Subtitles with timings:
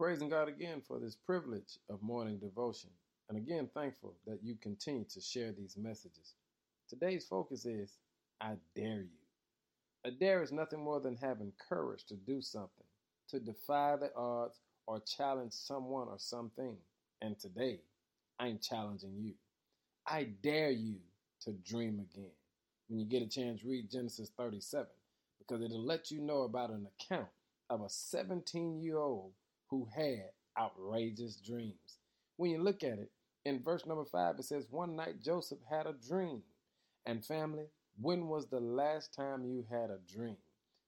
[0.00, 2.88] praising God again for this privilege of morning devotion,
[3.28, 6.36] and again thankful that you continue to share these messages.
[6.88, 7.98] Today's focus is
[8.40, 9.20] I dare you.
[10.06, 12.86] A dare is nothing more than having courage to do something,
[13.28, 16.78] to defy the odds, or challenge someone or something.
[17.20, 17.80] And today,
[18.38, 19.34] I'm challenging you.
[20.06, 20.96] I dare you
[21.42, 22.32] to dream again.
[22.88, 24.86] When you get a chance, read Genesis 37
[25.38, 27.28] because it'll let you know about an account
[27.68, 29.32] of a 17 year old
[29.70, 31.98] who had outrageous dreams.
[32.36, 33.10] When you look at it,
[33.44, 36.42] in verse number 5, it says, One night Joseph had a dream.
[37.06, 37.66] And family,
[38.00, 40.36] when was the last time you had a dream?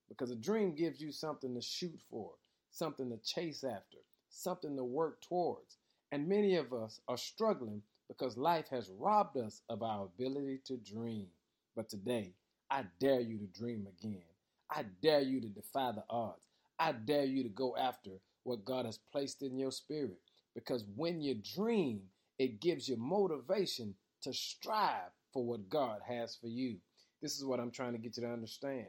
[0.08, 2.32] Because a dream gives you something to shoot for,
[2.70, 5.78] something to chase after, something to work towards.
[6.10, 10.77] And many of us are struggling because life has robbed us of our ability to
[10.77, 11.28] dream.
[11.74, 12.34] But today,
[12.70, 14.22] I dare you to dream again.
[14.70, 16.46] I dare you to defy the odds.
[16.78, 18.10] I dare you to go after
[18.45, 20.19] what God has placed in your spirit.
[20.55, 22.02] Because when you dream,
[22.38, 26.77] it gives you motivation to strive for what God has for you.
[27.20, 28.86] This is what I'm trying to get you to understand.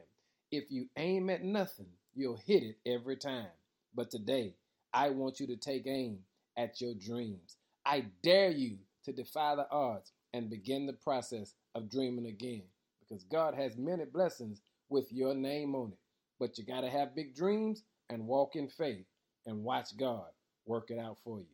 [0.50, 3.48] If you aim at nothing, you'll hit it every time.
[3.94, 4.54] But today,
[4.92, 6.18] I want you to take aim
[6.56, 7.56] at your dreams.
[7.86, 12.62] I dare you to defy the odds and begin the process of dreaming again
[13.00, 15.98] because God has many blessings with your name on it.
[16.38, 19.06] But you got to have big dreams and walk in faith
[19.46, 20.26] and watch God
[20.66, 21.46] work it out for you.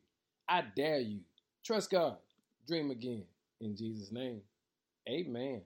[0.48, 1.20] I dare you.
[1.64, 2.16] Trust God.
[2.66, 3.24] Dream again.
[3.60, 4.42] In Jesus' name,
[5.08, 5.62] amen.